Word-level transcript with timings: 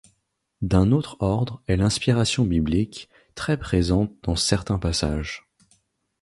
D'un 0.63 0.93
autre 0.93 1.17
ordre 1.19 1.61
est 1.67 1.75
l'inspiration 1.75 2.43
biblique, 2.43 3.07
très 3.35 3.55
présente 3.59 4.11
dans 4.23 4.35
certains 4.35 4.79
passages. 4.79 5.47